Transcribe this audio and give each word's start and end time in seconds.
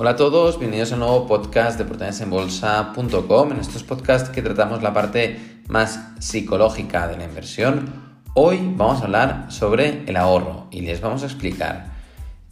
Hola 0.00 0.12
a 0.12 0.16
todos, 0.16 0.58
bienvenidos 0.58 0.92
a 0.92 0.94
un 0.94 1.00
nuevo 1.00 1.26
podcast 1.26 1.76
de 1.76 1.84
oportunidadesenbolsa.com. 1.84 3.52
En 3.52 3.58
estos 3.58 3.82
podcasts 3.82 4.30
que 4.30 4.40
tratamos 4.40 4.82
la 4.82 4.94
parte 4.94 5.38
más 5.68 6.00
psicológica 6.20 7.06
de 7.06 7.18
la 7.18 7.24
inversión, 7.24 7.92
hoy 8.32 8.60
vamos 8.76 9.02
a 9.02 9.04
hablar 9.04 9.52
sobre 9.52 10.04
el 10.06 10.16
ahorro 10.16 10.68
y 10.70 10.80
les 10.80 11.02
vamos 11.02 11.22
a 11.22 11.26
explicar 11.26 11.92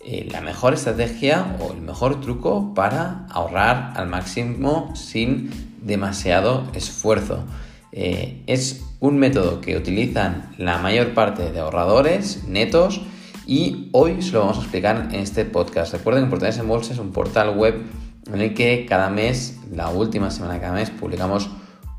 eh, 0.01 0.29
la 0.31 0.43
mejor 0.43 0.75
estrategia 0.75 1.57
o 1.59 1.73
el 1.73 1.81
mejor 1.81 2.21
truco 2.21 2.75
para 2.75 3.25
ahorrar 3.31 3.95
al 3.97 4.09
máximo 4.09 4.95
sin 4.95 5.79
demasiado 5.81 6.65
esfuerzo. 6.75 7.45
Eh, 7.93 8.43
es 8.47 8.85
un 9.01 9.17
método 9.17 9.63
que 9.63 9.75
utilizan 9.79 10.51
la 10.59 10.77
mayor 10.77 11.15
parte 11.15 11.51
de 11.51 11.61
ahorradores 11.61 12.45
netos 12.47 13.01
y 13.49 13.89
hoy 13.93 14.21
se 14.21 14.33
lo 14.33 14.41
vamos 14.41 14.59
a 14.59 14.61
explicar 14.61 15.09
en 15.11 15.21
este 15.21 15.47
podcast. 15.47 15.95
Recuerden 15.95 16.25
que 16.25 16.27
Oportunidades 16.29 16.61
en 16.61 16.69
Bolsa 16.69 16.93
es 16.93 16.99
un 16.99 17.13
portal 17.13 17.57
web 17.57 17.83
en 18.31 18.41
el 18.43 18.53
que 18.53 18.85
cada 18.87 19.09
mes, 19.09 19.59
la 19.73 19.89
última 19.89 20.31
semana 20.31 20.55
de 20.55 20.61
cada 20.61 20.75
mes, 20.75 20.91
publicamos 20.91 21.49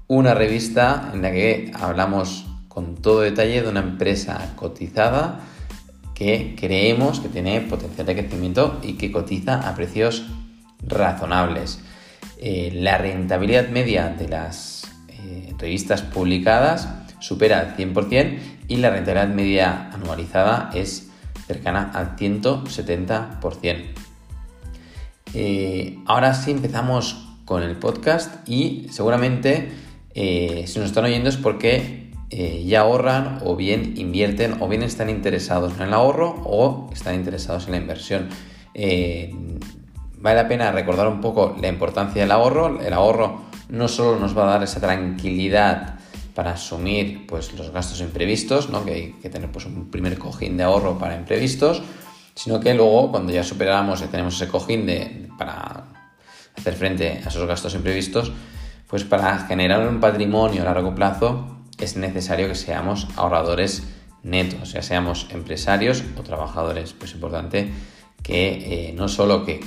una 0.07 0.35
revista 0.35 1.09
en 1.11 1.23
la 1.23 1.31
que 1.31 1.71
hablamos 1.73 2.45
con 2.67 2.93
todo 2.93 3.21
detalle 3.21 3.63
de 3.63 3.67
una 3.67 3.79
empresa 3.79 4.53
cotizada 4.55 5.39
que 6.13 6.55
creemos 6.55 7.19
que 7.19 7.29
tiene 7.29 7.61
potencial 7.61 8.05
de 8.05 8.15
crecimiento 8.15 8.79
y 8.83 8.93
que 8.93 9.11
cotiza 9.11 9.67
a 9.67 9.73
precios 9.73 10.27
razonables. 10.87 11.79
Eh, 12.37 12.69
la 12.75 12.99
rentabilidad 12.99 13.69
media 13.69 14.09
de 14.09 14.27
las 14.29 14.83
eh, 15.07 15.51
revistas 15.57 16.03
publicadas 16.03 16.89
supera 17.17 17.75
el 17.75 17.75
100% 17.75 18.37
y 18.67 18.77
la 18.77 18.91
rentabilidad 18.91 19.33
media 19.33 19.89
anualizada 19.91 20.69
es 20.75 21.08
cercana 21.49 21.91
al 21.93 22.15
170%. 22.15 23.93
Eh, 25.33 25.99
ahora 26.05 26.33
sí 26.33 26.51
empezamos 26.51 27.27
con 27.43 27.63
el 27.63 27.75
podcast 27.75 28.47
y 28.47 28.87
seguramente 28.91 29.71
si 30.13 30.79
nos 30.79 30.87
están 30.87 31.05
oyendo 31.05 31.29
es 31.29 31.37
porque 31.37 32.09
eh, 32.31 32.63
ya 32.67 32.81
ahorran 32.81 33.39
o 33.43 33.55
bien 33.55 33.95
invierten 33.97 34.57
o 34.59 34.67
bien 34.67 34.83
están 34.83 35.09
interesados 35.09 35.73
en 35.77 35.87
el 35.87 35.93
ahorro 35.93 36.35
o 36.45 36.89
están 36.93 37.15
interesados 37.15 37.65
en 37.65 37.71
la 37.71 37.77
inversión. 37.77 38.29
Eh, 38.75 39.33
vale 40.19 40.35
la 40.35 40.47
pena 40.47 40.71
recordar 40.71 41.07
un 41.07 41.21
poco 41.21 41.55
la 41.59 41.67
importancia 41.67 42.21
del 42.21 42.31
ahorro. 42.31 42.79
El 42.81 42.93
ahorro 42.93 43.41
no 43.69 43.87
solo 43.87 44.19
nos 44.19 44.37
va 44.37 44.43
a 44.43 44.51
dar 44.51 44.63
esa 44.63 44.79
tranquilidad 44.79 45.98
para 46.39 46.51
asumir 46.51 47.27
pues, 47.27 47.51
los 47.51 47.69
gastos 47.71 47.99
imprevistos, 47.99 48.69
¿no? 48.69 48.85
que 48.85 48.93
hay 48.93 49.11
que 49.21 49.29
tener 49.29 49.51
pues, 49.51 49.65
un 49.65 49.91
primer 49.91 50.17
cojín 50.17 50.55
de 50.55 50.63
ahorro 50.63 50.97
para 50.97 51.17
imprevistos, 51.17 51.81
sino 52.33 52.61
que 52.61 52.73
luego 52.73 53.11
cuando 53.11 53.33
ya 53.33 53.43
superamos 53.43 54.01
y 54.01 54.05
tenemos 54.05 54.35
ese 54.35 54.47
cojín 54.47 54.85
de, 54.85 55.27
para 55.37 55.83
hacer 56.57 56.75
frente 56.75 57.21
a 57.25 57.27
esos 57.27 57.45
gastos 57.45 57.75
imprevistos, 57.75 58.31
pues 58.87 59.03
para 59.03 59.37
generar 59.39 59.85
un 59.85 59.99
patrimonio 59.99 60.61
a 60.61 60.65
largo 60.65 60.95
plazo 60.95 61.57
es 61.77 61.97
necesario 61.97 62.47
que 62.47 62.55
seamos 62.55 63.09
ahorradores 63.17 63.83
netos, 64.23 64.71
ya 64.71 64.81
seamos 64.81 65.27
empresarios 65.31 66.05
o 66.17 66.21
trabajadores. 66.21 66.93
Pues 66.93 67.15
importante 67.15 67.69
que 68.23 68.91
eh, 68.91 68.93
no 68.93 69.09
solo 69.09 69.43
que 69.43 69.59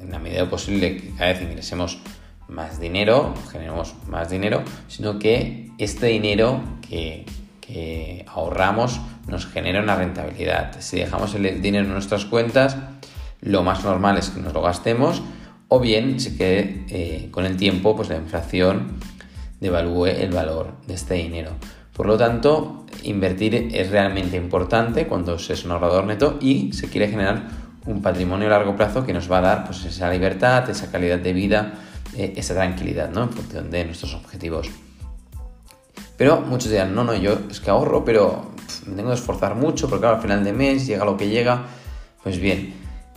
en 0.00 0.12
la 0.12 0.20
medida 0.20 0.48
posible 0.48 0.98
que 0.98 1.10
cada 1.16 1.32
vez 1.32 1.42
ingresemos 1.42 1.98
más 2.52 2.78
dinero, 2.78 3.34
generemos 3.50 3.94
más 4.08 4.30
dinero, 4.30 4.62
sino 4.88 5.18
que 5.18 5.70
este 5.78 6.06
dinero 6.06 6.60
que, 6.88 7.24
ahorramos 8.26 9.00
nos 9.28 9.46
genere 9.46 9.80
una 9.80 9.96
rentabilidad. 9.96 10.76
Si 10.80 10.98
dejamos 10.98 11.34
el 11.34 11.62
dinero 11.62 11.86
en 11.86 11.92
nuestras 11.92 12.26
cuentas, 12.26 12.76
lo 13.40 13.62
más 13.62 13.82
normal 13.82 14.18
es 14.18 14.28
que 14.28 14.40
nos 14.40 14.52
lo 14.52 14.60
gastemos 14.60 15.22
o 15.68 15.80
bien 15.80 16.20
si 16.20 16.36
que 16.36 16.84
eh, 16.90 17.28
con 17.30 17.46
el 17.46 17.56
tiempo 17.56 17.96
pues 17.96 18.10
la 18.10 18.16
inflación 18.16 18.98
devalúe 19.58 20.06
el 20.06 20.32
valor 20.32 20.74
de 20.86 20.94
este 20.94 21.14
dinero. 21.14 21.52
Por 21.94 22.06
lo 22.06 22.18
tanto, 22.18 22.84
invertir 23.04 23.70
es 23.72 23.90
realmente 23.90 24.36
importante 24.36 25.06
cuando 25.06 25.38
se 25.38 25.54
es 25.54 25.64
un 25.64 25.70
ahorrador 25.70 26.04
neto 26.04 26.38
y 26.42 26.72
se 26.72 26.90
quiere 26.90 27.08
generar 27.08 27.48
un 27.86 28.02
patrimonio 28.02 28.48
a 28.48 28.50
largo 28.50 28.76
plazo 28.76 29.04
que 29.04 29.12
nos 29.12 29.30
va 29.30 29.38
a 29.38 29.40
dar 29.40 29.64
pues, 29.64 29.84
esa 29.84 30.10
libertad, 30.10 30.68
esa 30.68 30.90
calidad 30.90 31.18
de 31.18 31.32
vida, 31.32 31.72
eh, 32.16 32.34
esa 32.36 32.54
tranquilidad 32.54 33.10
¿no? 33.10 33.24
en 33.24 33.30
función 33.30 33.70
de 33.70 33.84
nuestros 33.84 34.14
objetivos. 34.14 34.70
Pero 36.16 36.40
muchos 36.40 36.70
dirán, 36.70 36.94
no, 36.94 37.04
no, 37.04 37.14
yo 37.14 37.38
es 37.50 37.60
que 37.60 37.70
ahorro, 37.70 38.04
pero 38.04 38.52
me 38.86 38.94
tengo 38.96 39.08
que 39.08 39.16
esforzar 39.16 39.54
mucho 39.54 39.88
porque 39.88 40.06
al 40.06 40.20
final 40.20 40.44
de 40.44 40.52
mes 40.52 40.86
llega 40.86 41.04
lo 41.04 41.16
que 41.16 41.28
llega. 41.28 41.66
Pues 42.22 42.38
bien, 42.38 42.74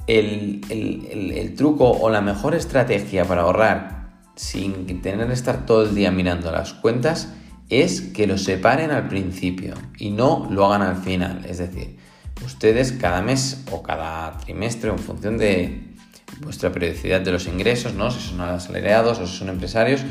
el, 0.07 0.61
el 0.69 1.55
truco 1.55 1.89
o 1.89 2.09
la 2.09 2.21
mejor 2.21 2.55
estrategia 2.55 3.25
para 3.25 3.43
ahorrar 3.43 3.95
sin 4.35 5.01
tener 5.01 5.27
que 5.27 5.33
estar 5.33 5.65
todo 5.65 5.83
el 5.83 5.95
día 5.95 6.11
mirando 6.11 6.51
las 6.51 6.73
cuentas 6.73 7.29
es 7.69 8.01
que 8.01 8.27
lo 8.27 8.37
separen 8.37 8.91
al 8.91 9.07
principio 9.07 9.73
y 9.97 10.11
no 10.11 10.47
lo 10.51 10.65
hagan 10.65 10.81
al 10.81 10.97
final. 10.97 11.45
Es 11.45 11.57
decir, 11.57 11.97
ustedes 12.43 12.91
cada 12.91 13.21
mes 13.21 13.63
o 13.71 13.81
cada 13.81 14.37
trimestre, 14.37 14.89
en 14.89 14.99
función 14.99 15.37
de 15.37 15.94
vuestra 16.41 16.71
periodicidad 16.71 17.21
de 17.21 17.31
los 17.31 17.47
ingresos, 17.47 17.93
¿no? 17.93 18.11
si 18.11 18.19
son 18.19 18.41
asalariados 18.41 19.19
o 19.19 19.27
si 19.27 19.37
son 19.37 19.49
empresarios, 19.49 20.01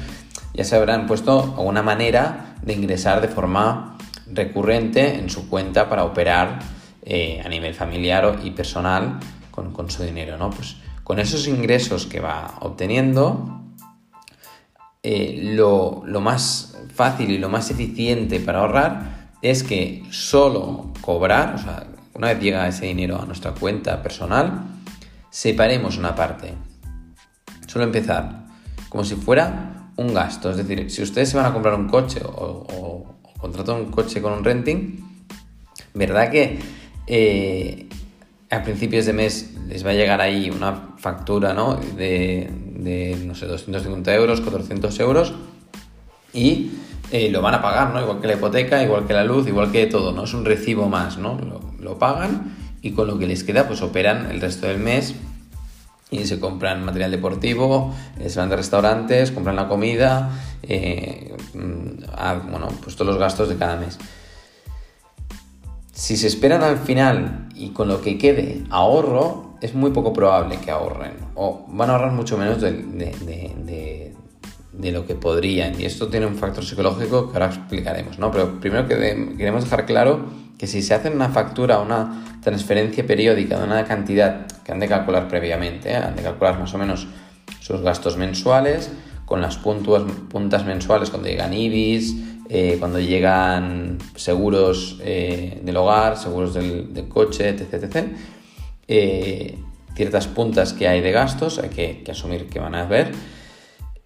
ya 0.52 0.64
se 0.64 0.76
habrán 0.76 1.06
puesto 1.06 1.54
una 1.58 1.82
manera 1.82 2.56
de 2.62 2.72
ingresar 2.72 3.20
de 3.20 3.28
forma 3.28 3.98
recurrente 4.32 5.18
en 5.18 5.28
su 5.30 5.48
cuenta 5.48 5.88
para 5.88 6.04
operar 6.04 6.60
eh, 7.02 7.42
a 7.44 7.48
nivel 7.48 7.74
familiar 7.74 8.40
y 8.42 8.50
personal 8.52 9.18
con, 9.50 9.72
con 9.72 9.90
su 9.90 10.02
dinero. 10.02 10.38
¿no? 10.38 10.50
Pues 10.50 10.76
con 11.02 11.18
esos 11.18 11.46
ingresos 11.46 12.06
que 12.06 12.20
va 12.20 12.54
obteniendo, 12.60 13.60
eh, 15.06 15.52
lo, 15.54 16.02
más 16.22 16.78
fácil 16.94 17.30
y 17.30 17.36
lo 17.36 17.50
más 17.50 17.70
eficiente 17.70 18.40
para 18.40 18.60
ahorrar 18.60 19.28
es 19.42 19.62
que 19.62 20.02
solo 20.10 20.92
cobrar, 21.02 21.56
o 21.56 21.58
sea, 21.58 21.86
una 22.14 22.28
vez 22.28 22.40
llega 22.40 22.66
ese 22.66 22.86
dinero 22.86 23.20
a 23.20 23.26
nuestra 23.26 23.52
cuenta 23.52 24.02
personal, 24.02 24.62
separemos 25.34 25.98
una 25.98 26.14
parte. 26.14 26.54
Solo 27.66 27.86
empezar, 27.86 28.46
como 28.88 29.02
si 29.02 29.16
fuera 29.16 29.90
un 29.96 30.14
gasto. 30.14 30.52
Es 30.52 30.58
decir, 30.58 30.88
si 30.92 31.02
ustedes 31.02 31.30
se 31.30 31.36
van 31.36 31.46
a 31.46 31.52
comprar 31.52 31.74
un 31.74 31.88
coche 31.88 32.20
o, 32.24 33.16
contratan 33.36 33.76
un 33.76 33.90
coche 33.90 34.22
con 34.22 34.32
un 34.32 34.44
renting, 34.44 35.00
¿verdad 35.92 36.30
que 36.30 36.60
eh, 37.08 37.88
a 38.48 38.62
principios 38.62 39.06
de 39.06 39.12
mes 39.12 39.50
les 39.66 39.84
va 39.84 39.90
a 39.90 39.94
llegar 39.94 40.20
ahí 40.20 40.50
una 40.50 40.94
factura 40.98 41.52
¿no? 41.52 41.80
de, 41.96 42.48
de, 42.76 43.18
no 43.26 43.34
sé, 43.34 43.46
250 43.46 44.14
euros, 44.14 44.40
400 44.40 45.00
euros 45.00 45.34
y 46.32 46.70
eh, 47.10 47.28
lo 47.30 47.42
van 47.42 47.54
a 47.54 47.62
pagar, 47.62 47.92
¿no? 47.92 48.00
Igual 48.00 48.20
que 48.20 48.28
la 48.28 48.34
hipoteca, 48.34 48.82
igual 48.82 49.04
que 49.06 49.14
la 49.14 49.24
luz, 49.24 49.46
igual 49.46 49.70
que 49.70 49.86
todo, 49.86 50.12
¿no? 50.12 50.24
Es 50.24 50.34
un 50.34 50.44
recibo 50.44 50.88
más, 50.88 51.18
¿no? 51.18 51.38
Lo, 51.80 51.98
pagan 51.98 52.56
y 52.84 52.92
con 52.92 53.08
lo 53.08 53.18
que 53.18 53.26
les 53.26 53.42
queda 53.44 53.66
pues 53.66 53.80
operan 53.80 54.30
el 54.30 54.42
resto 54.42 54.66
del 54.66 54.78
mes 54.78 55.14
y 56.10 56.26
se 56.26 56.38
compran 56.38 56.84
material 56.84 57.10
deportivo, 57.10 57.94
eh, 58.20 58.28
se 58.28 58.38
van 58.38 58.50
de 58.50 58.56
restaurantes, 58.56 59.32
compran 59.32 59.56
la 59.56 59.68
comida, 59.68 60.30
eh, 60.62 61.34
mm, 61.54 62.50
bueno, 62.50 62.68
pues 62.82 62.94
todos 62.94 63.08
los 63.08 63.18
gastos 63.18 63.48
de 63.48 63.56
cada 63.56 63.76
mes. 63.76 63.98
Si 65.92 66.18
se 66.18 66.26
esperan 66.26 66.62
al 66.62 66.76
final 66.76 67.48
y 67.54 67.70
con 67.70 67.88
lo 67.88 68.02
que 68.02 68.18
quede 68.18 68.64
ahorro, 68.68 69.56
es 69.62 69.74
muy 69.74 69.90
poco 69.90 70.12
probable 70.12 70.58
que 70.58 70.70
ahorren 70.70 71.14
o 71.34 71.64
van 71.68 71.88
a 71.88 71.94
ahorrar 71.94 72.12
mucho 72.12 72.36
menos 72.36 72.60
de, 72.60 74.12
lo 74.92 75.06
que 75.06 75.14
podrían. 75.14 75.80
Y 75.80 75.86
esto 75.86 76.08
tiene 76.08 76.26
un 76.26 76.36
factor 76.36 76.64
psicológico 76.64 77.30
que 77.30 77.38
ahora 77.38 77.46
explicaremos, 77.46 78.18
¿no? 78.18 78.30
Pero 78.30 78.60
primero 78.60 78.86
que 78.86 78.96
queremos 79.38 79.64
dejar 79.64 79.86
claro 79.86 80.44
que 80.59 80.67
si 80.67 80.82
se 80.82 80.94
hace 80.94 81.11
una 81.11 81.28
factura, 81.31 81.81
una 81.81 82.38
transferencia 82.43 83.06
periódica 83.06 83.58
de 83.58 83.64
una 83.64 83.84
cantidad 83.84 84.46
que 84.62 84.73
han 84.73 84.81
de 84.81 84.88
calcular 84.88 85.28
previamente, 85.28 85.90
¿eh? 85.90 85.96
han 85.96 86.14
de 86.14 86.23
calcular 86.23 86.58
más 86.58 86.73
o 86.75 86.78
menos 86.78 87.06
sus 87.61 87.81
gastos 87.81 88.17
mensuales, 88.17 88.90
con 89.25 89.40
las 89.40 89.56
puntas 89.56 90.67
mensuales 90.67 91.11
cuando 91.11 91.28
llegan 91.28 91.55
IBIS, 91.55 92.14
eh, 92.50 92.76
cuando 92.78 93.00
llegan 93.00 93.99
seguros 94.14 95.00
eh, 95.02 95.61
del 95.62 95.76
hogar, 95.78 96.19
seguros 96.19 96.52
del, 96.52 97.08
coche, 97.08 97.49
etc. 97.49 98.06
ciertas 99.94 100.26
puntas 100.26 100.75
que 100.75 100.87
hay 100.87 101.00
de 101.00 101.11
gastos, 101.11 101.58
hay 101.58 101.70
que, 101.70 102.11
asumir 102.11 102.49
que 102.49 102.58
van 102.61 102.75
a 102.75 102.82
haber. 102.82 103.12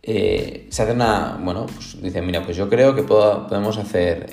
Se 0.01 0.83
hace 0.83 0.93
una, 0.93 1.37
bueno, 1.43 1.67
pues 1.67 2.01
dicen, 2.01 2.25
mira, 2.25 2.45
pues 2.45 2.57
yo 2.57 2.69
creo 2.69 2.95
que 2.95 3.03
podemos 3.03 3.77
hacer 3.77 4.31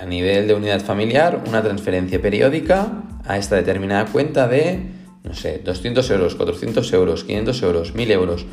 a 0.00 0.06
nivel 0.06 0.46
de 0.48 0.54
unidad 0.54 0.80
familiar 0.80 1.42
una 1.46 1.62
transferencia 1.62 2.20
periódica 2.20 3.02
a 3.24 3.38
esta 3.38 3.56
determinada 3.56 4.06
cuenta 4.06 4.48
de, 4.48 4.90
no 5.22 5.34
sé, 5.34 5.58
200 5.64 6.10
euros, 6.10 6.34
400 6.34 6.92
euros, 6.92 7.24
500 7.24 7.62
euros, 7.62 7.94
1000 7.94 8.10
euros, 8.10 8.46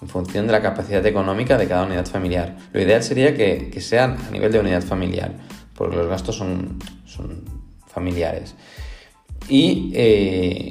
en 0.00 0.08
función 0.08 0.46
de 0.46 0.52
la 0.52 0.62
capacidad 0.62 1.04
económica 1.06 1.56
de 1.58 1.66
cada 1.66 1.84
unidad 1.84 2.06
familiar. 2.06 2.56
Lo 2.72 2.80
ideal 2.80 3.02
sería 3.02 3.34
que, 3.34 3.80
sean 3.80 4.16
a 4.26 4.30
nivel 4.30 4.52
de 4.52 4.60
unidad 4.60 4.82
familiar, 4.82 5.32
porque 5.74 5.96
los 5.96 6.08
gastos 6.08 6.36
son, 6.36 6.78
son 7.06 7.44
familiares. 7.86 8.54
Y 9.48 9.92
eh, 9.94 10.70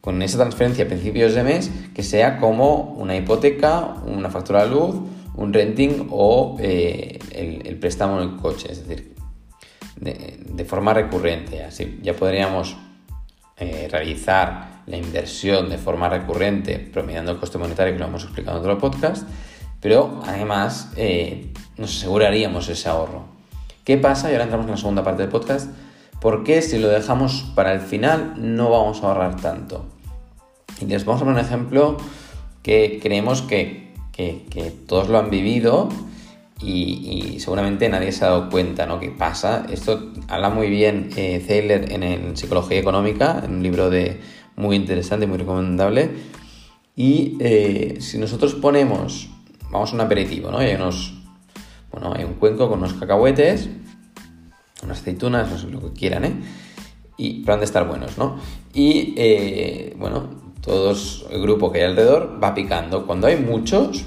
con 0.00 0.22
esa 0.22 0.38
transferencia 0.38 0.84
a 0.84 0.88
principios 0.88 1.34
de 1.34 1.42
mes 1.42 1.70
que 1.94 2.02
sea 2.02 2.38
como 2.38 2.94
una 2.94 3.16
hipoteca, 3.16 3.96
una 4.06 4.30
factura 4.30 4.64
de 4.64 4.70
luz, 4.70 4.96
un 5.36 5.52
renting 5.52 6.08
o 6.10 6.56
eh, 6.60 7.18
el, 7.32 7.78
préstamo 7.78 8.20
en 8.20 8.30
el 8.30 8.36
coche, 8.36 8.68
es 8.70 8.86
decir, 8.86 9.09
de, 10.00 10.64
forma 10.64 10.94
recurrente. 10.94 11.62
Así 11.62 12.00
ya 12.02 12.14
podríamos 12.14 12.76
eh, 13.56 13.88
realizar 13.90 14.82
la 14.86 14.96
inversión 14.96 15.68
de 15.68 15.78
forma 15.78 16.08
recurrente, 16.08 16.78
promediando 16.78 17.32
el 17.32 17.38
coste 17.38 17.58
monetario 17.58 17.92
que 17.92 17.98
lo 17.98 18.06
hemos 18.06 18.24
explicado 18.24 18.58
en 18.58 18.64
otro 18.64 18.78
podcast, 18.78 19.28
pero 19.80 20.20
además 20.26 20.92
eh, 20.96 21.52
nos 21.76 21.96
aseguraríamos 21.96 22.68
ese 22.68 22.88
ahorro. 22.88 23.24
¿Qué 23.84 23.96
pasa? 23.96 24.28
Y 24.28 24.32
ahora 24.32 24.44
entramos 24.44 24.66
en 24.66 24.72
la 24.72 24.76
segunda 24.76 25.04
parte 25.04 25.22
del 25.22 25.30
podcast. 25.30 25.70
¿Por 26.20 26.44
qué 26.44 26.60
si 26.60 26.78
lo 26.78 26.88
dejamos 26.88 27.50
para 27.54 27.72
el 27.72 27.80
final 27.80 28.34
no 28.36 28.70
vamos 28.70 29.02
a 29.02 29.08
ahorrar 29.08 29.40
tanto? 29.40 29.86
Y 30.80 30.86
les 30.86 31.04
vamos 31.04 31.22
a 31.22 31.24
poner 31.24 31.40
un 31.40 31.46
ejemplo 31.46 31.96
que 32.62 32.98
creemos 33.02 33.42
que, 33.42 33.90
todos 34.86 35.08
lo 35.08 35.18
han 35.18 35.30
vivido 35.30 35.88
y, 36.62 37.38
seguramente 37.40 37.88
nadie 37.88 38.12
se 38.12 38.24
ha 38.24 38.28
dado 38.28 38.50
cuenta, 38.50 38.86
¿no? 38.86 39.00
¿Qué 39.00 39.10
pasa? 39.10 39.66
Esto 39.70 40.12
habla 40.28 40.50
muy 40.50 40.68
bien 40.68 41.10
eh, 41.16 41.42
en, 41.48 42.36
Psicología 42.36 42.78
Económica, 42.78 43.42
en 43.44 43.54
un 43.54 43.62
libro 43.62 43.88
de, 43.88 44.20
muy 44.56 44.76
interesante, 44.76 45.26
muy 45.26 45.38
recomendable. 45.38 46.10
Y 46.96 47.38
eh, 47.40 47.96
si 48.00 48.18
nosotros 48.18 48.54
ponemos, 48.54 49.30
vamos 49.70 49.92
a 49.92 49.94
un 49.94 50.00
aperitivo, 50.02 50.50
¿no? 50.50 50.58
hay 50.58 50.74
unos, 50.74 51.14
bueno, 51.90 52.12
hay 52.14 52.24
un 52.24 52.34
cuenco 52.34 52.68
con 52.68 52.80
unos 52.80 52.92
cacahuetes, 52.94 53.70
unas 54.82 55.00
aceitunas, 55.00 55.50
no 55.50 55.58
sé 55.58 55.68
lo 55.68 55.80
que 55.80 55.92
quieran, 55.92 56.24
¿eh? 56.24 56.34
Y, 57.16 57.40
pero 57.42 57.54
han 57.54 57.60
de 57.60 57.66
estar 57.66 57.86
buenos, 57.86 58.16
¿no? 58.16 58.38
Y, 58.72 59.14
eh, 59.16 59.94
bueno, 59.98 60.30
todos, 60.62 61.26
el 61.30 61.42
grupo 61.42 61.70
que 61.70 61.80
hay 61.80 61.90
alrededor 61.90 62.38
va 62.42 62.54
picando. 62.54 63.06
Cuando 63.06 63.26
hay 63.26 63.36
muchos 63.36 64.06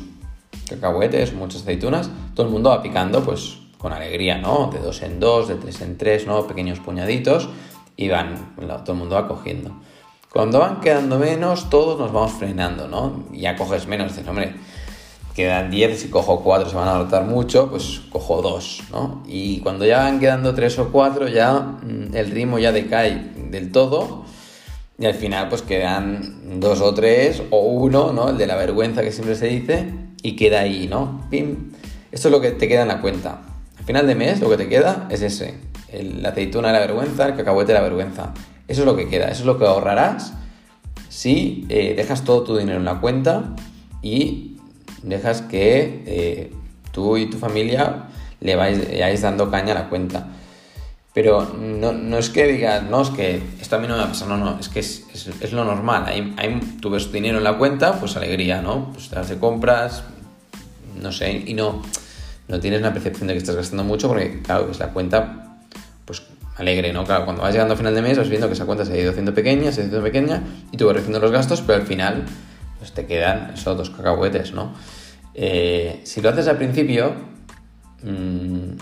cacahuetes, 0.74 1.34
muchas 1.34 1.62
aceitunas, 1.62 2.10
todo 2.36 2.46
el 2.48 2.52
mundo 2.52 2.70
va 2.70 2.82
picando, 2.82 3.24
pues, 3.24 3.58
con 3.78 3.92
alegría, 3.94 4.38
¿no? 4.38 4.70
De 4.72 4.80
dos 4.80 5.02
en 5.02 5.20
dos, 5.20 5.48
de 5.48 5.56
tres 5.56 5.82
en 5.82 5.98
tres, 5.98 6.26
¿no? 6.26 6.48
Pequeños 6.48 6.80
puñaditos 6.80 7.50
y 7.98 8.10
van, 8.10 8.56
todo 8.58 8.94
el 8.94 9.00
mundo 9.00 9.16
va 9.16 9.28
cogiendo. 9.28 9.72
Cuando 10.32 10.60
van 10.60 10.80
quedando 10.80 11.20
menos, 11.20 11.70
todos 11.70 12.00
nos 12.00 12.12
vamos 12.12 12.32
frenando, 12.32 12.88
¿no? 12.88 13.26
Ya 13.34 13.56
coges 13.56 13.86
menos, 13.86 14.08
dices, 14.08 14.28
hombre, 14.28 14.56
quedan 15.36 15.70
10, 15.70 16.00
si 16.00 16.08
cojo 16.10 16.42
4 16.42 16.70
se 16.70 16.76
van 16.76 16.88
a 16.88 16.98
notar 16.98 17.26
mucho, 17.26 17.70
pues 17.70 18.02
cojo 18.10 18.42
2, 18.42 18.84
¿no? 18.92 19.24
Y 19.28 19.60
cuando 19.60 19.86
ya 19.86 20.00
van 20.00 20.20
quedando 20.20 20.54
3 20.54 20.80
o 20.80 20.92
4, 20.92 21.28
ya 21.28 21.54
mm, 21.60 22.16
el 22.16 22.32
ritmo 22.32 22.60
ya 22.60 22.72
decae 22.72 23.32
del 23.52 23.72
todo 23.72 24.24
y 24.98 25.06
al 25.06 25.14
final 25.14 25.50
pues 25.50 25.62
quedan 25.62 26.60
2 26.60 26.82
o 26.82 26.94
3 26.94 27.44
o 27.50 27.60
1, 27.60 28.14
¿no? 28.14 28.30
El 28.30 28.38
de 28.38 28.48
la 28.48 28.56
vergüenza 28.56 29.02
que 29.02 29.12
siempre 29.12 29.36
se 29.36 29.48
dice 29.48 29.94
y 30.24 30.36
queda 30.36 30.62
ahí, 30.62 30.88
¿no? 30.88 31.28
Pim. 31.30 31.72
Esto 32.12 32.30
es 32.30 32.32
lo 32.32 32.42
que 32.42 32.52
te 32.52 32.68
queda 32.68 32.82
en 32.82 32.88
la 32.88 33.02
cuenta. 33.02 33.42
Al 33.78 33.86
final 33.86 34.08
de 34.08 34.16
mes 34.16 34.40
lo 34.40 34.50
que 34.50 34.58
te 34.58 34.70
queda 34.70 35.08
es 35.12 35.22
ese, 35.22 35.56
la 35.92 36.30
aceituna 36.30 36.70
de 36.70 36.74
la 36.74 36.80
vergüenza, 36.80 37.28
el 37.28 37.36
cacahuete 37.36 37.74
de 37.74 37.80
la 37.80 37.84
vergüenza. 37.84 38.34
Eso 38.68 38.82
es 38.82 38.86
lo 38.86 38.96
que 38.96 39.10
queda, 39.10 39.28
eso 39.28 39.42
es 39.42 39.46
lo 39.46 39.60
que 39.60 39.66
ahorrarás 39.66 40.34
si 41.10 41.66
eh, 41.70 41.94
dejas 41.96 42.24
todo 42.24 42.44
tu 42.44 42.58
dinero 42.58 42.80
en 42.80 42.86
la 42.86 43.00
cuenta 43.00 43.56
y 44.02 44.58
dejas 45.04 45.42
que 45.42 46.04
eh, 46.08 46.54
tú 46.92 47.18
y 47.18 47.30
tu 47.30 47.38
familia 47.38 48.06
le 48.40 48.56
vais, 48.56 49.22
dando 49.22 49.52
caña 49.52 49.74
a 49.74 49.76
la 49.76 49.90
cuenta. 49.90 50.28
Pero 51.14 51.54
no, 51.54 52.18
es 52.18 52.30
que 52.30 52.48
digas, 52.48 52.84
no, 52.84 53.02
es 53.02 53.10
que 53.12 53.42
esto 53.62 53.76
a 53.76 53.80
mí 53.80 53.88
no 53.88 53.94
me 53.94 54.00
va 54.00 54.06
a 54.06 54.10
pasar, 54.10 54.28
no, 54.28 54.38
no, 54.38 54.58
es 54.60 54.70
que 54.70 54.80
es, 54.80 55.54
lo 55.54 55.64
normal. 55.64 56.06
Hay, 56.08 56.60
tú 56.82 56.90
ves 56.90 57.06
tu 57.06 57.12
dinero 57.12 57.38
en 57.38 57.44
la 57.44 57.58
cuenta, 57.58 58.00
pues 58.00 58.18
alegría, 58.18 58.62
¿no? 58.64 58.92
Pues 58.94 59.10
te 59.10 59.16
das 59.16 59.30
de 59.30 59.38
compras, 59.38 60.04
no 61.02 61.12
sé, 61.12 61.44
y 61.46 61.54
no, 61.54 61.82
no 62.48 62.60
tienes 62.60 62.80
una 62.80 62.94
percepción 62.94 63.28
de 63.28 63.34
que 63.34 63.40
estás 63.40 63.56
gastando 63.56 63.84
mucho 63.84 64.08
porque, 64.08 64.42
claro, 64.42 64.70
es 64.70 64.80
la 64.80 64.90
cuenta, 64.90 65.58
pues 66.06 66.24
alegre, 66.58 66.94
¿no? 66.94 67.04
Claro, 67.04 67.26
cuando 67.26 67.42
vas 67.42 67.52
llegando 67.54 67.74
a 67.74 67.78
final 67.78 67.96
de 67.96 68.02
mes 68.02 68.18
vas 68.18 68.30
viendo 68.30 68.48
que 68.48 68.54
esa 68.54 68.66
cuenta 68.66 68.86
se 68.86 68.94
ha 68.94 68.98
ido 68.98 69.12
haciendo 69.12 69.34
pequeña, 69.34 69.72
se 69.72 69.82
ha 69.82 69.86
ido 69.86 70.00
haciendo 70.00 70.04
pequeña 70.04 70.44
y 70.72 70.78
tú 70.78 70.86
vas 70.86 70.96
recibiendo 70.96 71.20
los 71.20 71.32
gastos, 71.32 71.62
pero 71.62 71.80
al 71.80 71.88
final 71.88 72.26
pues 72.78 72.92
te 72.92 73.06
quedan 73.06 73.52
esos 73.54 73.78
dos 73.78 73.90
cacahuetes, 73.90 74.54
¿no? 74.54 74.74
Eh, 75.34 76.02
si 76.04 76.22
lo 76.22 76.30
haces 76.30 76.48
al 76.48 76.58
principio, 76.58 77.16
mmm, 78.04 78.76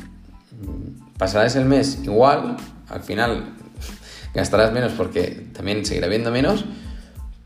pasarás 1.17 1.55
el 1.55 1.65
mes 1.65 1.99
igual, 2.03 2.57
al 2.89 3.01
final 3.01 3.53
gastarás 4.33 4.73
menos 4.73 4.91
porque 4.93 5.47
también 5.53 5.85
seguirá 5.85 6.07
habiendo 6.07 6.31
menos, 6.31 6.65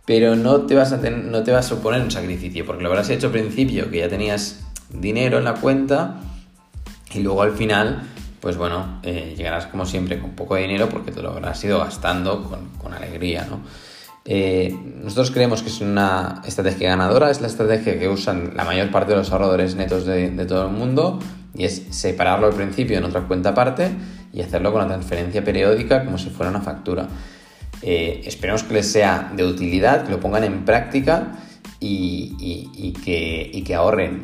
pero 0.05 0.35
no 0.35 0.61
te 0.61 0.75
vas 0.75 0.91
a, 0.91 0.97
no 0.97 1.43
te 1.43 1.51
vas 1.51 1.65
a 1.65 1.69
suponer 1.69 2.01
un 2.01 2.11
sacrificio, 2.11 2.65
porque 2.65 2.83
lo 2.83 2.89
habrás 2.89 3.09
hecho 3.09 3.27
al 3.27 3.33
principio, 3.33 3.89
que 3.89 3.99
ya 3.99 4.09
tenías 4.09 4.65
dinero 4.89 5.37
en 5.37 5.45
la 5.45 5.55
cuenta, 5.55 6.17
y 7.13 7.19
luego 7.21 7.41
al 7.41 7.53
final, 7.53 8.03
pues 8.41 8.57
bueno, 8.57 8.99
eh, 9.03 9.33
llegarás 9.37 9.67
como 9.67 9.85
siempre 9.85 10.19
con 10.19 10.31
poco 10.31 10.55
dinero 10.55 10.89
porque 10.89 11.11
te 11.11 11.21
lo 11.21 11.31
habrás 11.31 11.63
ido 11.63 11.79
gastando 11.79 12.43
con, 12.43 12.69
con 12.77 12.93
alegría, 12.93 13.47
¿no? 13.49 13.61
Eh, 14.27 14.75
nosotros 15.03 15.29
creemos 15.29 15.61
que 15.61 15.69
es 15.69 15.81
una 15.81 16.41
estrategia 16.47 16.89
ganadora, 16.89 17.29
es 17.29 17.41
la 17.41 17.47
estrategia 17.47 17.99
que 17.99 18.09
usan 18.09 18.53
la 18.55 18.63
mayor 18.63 18.89
parte 18.89 19.11
de 19.11 19.17
los 19.19 19.31
ahorradores 19.31 19.75
netos 19.75 20.03
de, 20.07 20.29
todo 20.47 20.65
el 20.65 20.73
mundo 20.73 21.19
y 21.53 21.65
es 21.65 21.83
separarlo 21.91 22.47
al 22.47 22.53
principio 22.53 22.97
en 22.97 23.03
otra 23.03 23.21
cuenta 23.21 23.49
aparte 23.49 23.91
y 24.33 24.41
hacerlo 24.41 24.71
con 24.71 24.81
la 24.81 24.87
transferencia 24.87 25.43
periódica 25.43 26.03
como 26.03 26.17
si 26.17 26.31
fuera 26.31 26.49
una 26.49 26.61
factura. 26.61 27.07
Eh, 27.81 28.21
esperemos 28.25 28.63
que 28.63 28.73
les 28.73 28.91
sea 28.91 29.31
de 29.35 29.45
utilidad, 29.45 30.05
que 30.05 30.11
lo 30.11 30.19
pongan 30.19 30.43
en 30.43 30.65
práctica 30.65 31.39
y, 31.79 32.93
que, 33.03 33.75
ahorren 33.75 34.23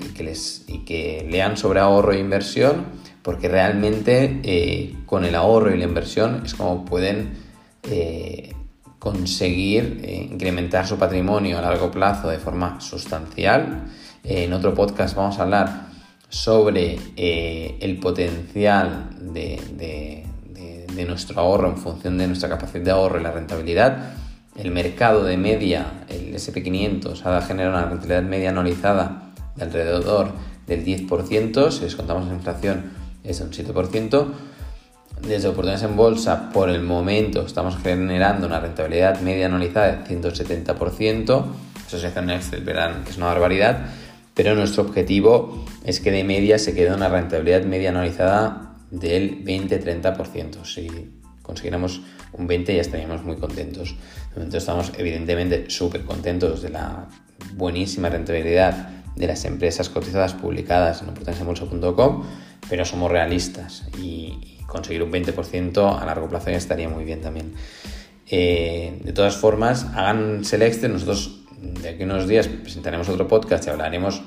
y 0.67 0.79
que, 0.79 1.27
lean 1.29 1.57
sobre 1.57 1.79
ahorro 1.79 2.13
e 2.13 2.19
inversión 2.19 2.85
porque 3.21 3.47
realmente 3.47 4.39
eh, 4.43 4.95
con 5.05 5.25
el 5.25 5.35
ahorro 5.35 5.73
y 5.73 5.77
la 5.77 5.83
inversión 5.83 6.41
es 6.43 6.55
como 6.55 6.85
pueden 6.85 7.51
conseguir 9.01 9.99
eh, 10.03 10.27
incrementar 10.31 10.85
su 10.85 10.95
patrimonio 10.95 11.57
a 11.57 11.61
largo 11.61 11.89
plazo 11.89 12.29
de 12.29 12.37
forma 12.37 12.79
sustancial. 12.79 13.85
Eh, 14.23 14.43
en 14.43 14.53
otro 14.53 14.75
podcast 14.75 15.15
vamos 15.15 15.39
a 15.39 15.41
hablar 15.41 15.87
sobre 16.29 16.99
eh, 17.17 17.79
el 17.81 17.99
potencial 17.99 19.09
de, 19.33 20.23
nuestro 21.05 21.39
ahorro 21.39 21.69
en 21.69 21.77
función 21.77 22.17
de 22.17 22.27
nuestra 22.27 22.49
capacidad 22.49 22.83
de 22.83 22.91
ahorro 22.91 23.19
y 23.19 23.23
la 23.23 23.31
rentabilidad. 23.31 24.13
El 24.55 24.71
mercado 24.71 25.23
de 25.23 25.37
media, 25.37 26.05
el 26.09 26.33
SP500, 26.33 27.25
ha 27.25 27.41
generado 27.41 27.77
una 27.77 27.85
rentabilidad 27.85 28.23
media 28.23 28.49
anualizada 28.49 29.31
de 29.55 29.63
alrededor 29.63 30.31
del 30.67 30.85
10%, 30.85 31.71
si 31.71 31.81
descontamos 31.81 32.27
la 32.27 32.33
inflación 32.33 32.91
es 33.23 33.39
un 33.41 33.51
7%, 33.51 34.27
desde 35.27 35.49
oportunidades 35.49 35.83
en 35.83 35.95
bolsa, 35.95 36.49
por 36.51 36.69
el 36.69 36.81
momento 36.81 37.45
estamos 37.45 37.77
generando 37.77 38.47
una 38.47 38.59
rentabilidad 38.59 39.21
media 39.21 39.45
anualizada 39.45 39.97
de 39.97 40.19
170%. 40.19 41.45
Eso 41.87 41.99
se 41.99 42.07
hace 42.07 42.19
Excel, 42.33 42.63
verán 42.63 43.03
que 43.03 43.11
es 43.11 43.17
una 43.17 43.27
barbaridad. 43.27 43.85
Pero 44.33 44.55
nuestro 44.55 44.83
objetivo 44.83 45.65
es 45.83 45.99
que 45.99 46.09
de 46.09 46.23
media 46.23 46.57
se 46.57 46.73
quede 46.73 46.93
una 46.93 47.07
rentabilidad 47.07 47.63
media 47.65 47.89
anualizada 47.89 48.70
del 48.91 49.43
20-30%. 49.43 50.63
Si 50.65 50.87
consiguiéramos 51.41 52.01
un 52.33 52.47
20 52.47 52.75
ya 52.75 52.81
estaríamos 52.81 53.23
muy 53.23 53.37
contentos. 53.37 53.95
Estamos 54.53 54.91
evidentemente 54.97 55.69
súper 55.69 56.03
contentos 56.05 56.61
de 56.61 56.69
la 56.69 57.07
buenísima 57.55 58.09
rentabilidad 58.09 58.89
de 59.15 59.27
las 59.27 59.43
empresas 59.45 59.89
cotizadas 59.89 60.33
publicadas 60.33 61.01
en 61.01 61.09
oportunidadesenbolsa.com, 61.09 62.23
pero 62.69 62.85
somos 62.85 63.11
realistas 63.11 63.87
y, 64.01 64.57
conseguir 64.67 65.03
un 65.03 65.11
20% 65.11 66.01
a 66.01 66.05
largo 66.05 66.29
plazo 66.29 66.49
estaría 66.51 66.87
muy 66.87 67.03
bien 67.03 67.19
también. 67.19 67.51
Eh, 68.25 69.01
de 69.03 69.11
todas 69.11 69.35
formas, 69.35 69.85
hagan 69.93 70.45
Select, 70.45 70.81
nosotros 70.83 71.41
de 71.61 71.89
aquí 71.89 72.03
a 72.03 72.05
unos 72.05 72.25
días 72.25 72.47
presentaremos 72.47 73.09
otro 73.09 73.27
podcast 73.27 73.67
y 73.67 73.69
hablaremos 73.69 74.21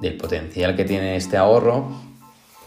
del 0.00 0.16
potencial 0.16 0.74
que 0.76 0.86
tiene 0.86 1.16
este 1.16 1.36
ahorro, 1.36 1.92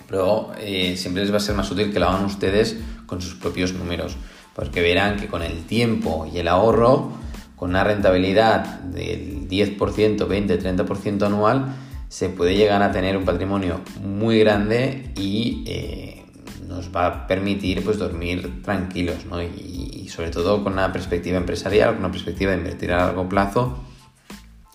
pero 0.07 0.51
eh, 0.59 0.95
siempre 0.97 1.23
les 1.23 1.31
va 1.31 1.37
a 1.37 1.41
ser 1.41 1.55
más 1.55 1.69
útil 1.71 1.91
que 1.91 1.99
lo 1.99 2.07
hagan 2.07 2.25
ustedes 2.25 2.77
con 3.05 3.21
sus 3.21 3.35
propios 3.35 3.73
números, 3.73 4.15
porque 4.55 4.81
verán 4.81 5.17
que 5.17 5.27
con 5.27 5.41
el 5.41 5.65
tiempo 5.65 6.29
y 6.31 6.37
el 6.39 6.47
ahorro, 6.47 7.11
con 7.55 7.69
una 7.69 7.83
rentabilidad 7.83 8.79
del 8.81 9.47
10%, 9.47 10.27
20, 10.27 10.59
30% 10.59 11.25
anual, 11.25 11.75
se 12.09 12.29
puede 12.29 12.55
llegar 12.55 12.81
a 12.81 12.91
tener 12.91 13.17
un 13.17 13.25
patrimonio 13.25 13.81
muy 14.01 14.39
grande 14.39 15.11
y 15.17 15.63
eh, 15.67 16.25
nos 16.67 16.95
va 16.95 17.07
a 17.07 17.27
permitir 17.27 17.83
pues 17.83 17.97
dormir 17.97 18.61
tranquilos, 18.63 19.25
¿no? 19.29 19.41
Y, 19.41 20.07
sobre 20.09 20.29
todo 20.29 20.63
con 20.63 20.73
una 20.73 20.93
perspectiva 20.93 21.37
empresarial, 21.37 21.89
con 21.89 21.99
una 21.99 22.11
perspectiva 22.11 22.51
de 22.51 22.57
invertir 22.59 22.93
a 22.93 22.97
largo 22.97 23.27
plazo 23.27 23.79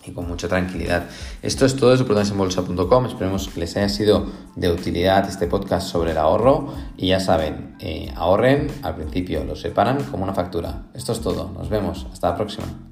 y 0.05 0.11
con 0.11 0.27
mucha 0.27 0.47
tranquilidad. 0.47 1.05
Esto 1.41 1.65
es 1.65 1.75
todo 1.75 1.91
desde 1.91 2.05
prudensenbolsa.com. 2.05 3.05
Esperemos 3.05 3.47
que 3.49 3.59
les 3.59 3.75
haya 3.77 3.89
sido 3.89 4.27
de 4.55 4.71
utilidad 4.71 5.27
este 5.27 5.47
podcast 5.47 5.87
sobre 5.87 6.11
el 6.11 6.17
ahorro. 6.17 6.73
Y 6.97 7.09
ya 7.09 7.19
saben, 7.19 7.75
eh, 7.79 8.11
ahorren 8.15 8.67
al 8.83 8.95
principio, 8.95 9.43
lo 9.43 9.55
separan 9.55 10.03
como 10.03 10.23
una 10.23 10.33
factura. 10.33 10.83
Esto 10.93 11.13
es 11.13 11.21
todo. 11.21 11.51
Nos 11.51 11.69
vemos. 11.69 12.07
Hasta 12.11 12.29
la 12.29 12.35
próxima. 12.35 12.90